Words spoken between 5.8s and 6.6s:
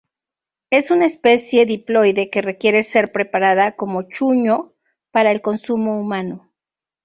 humano.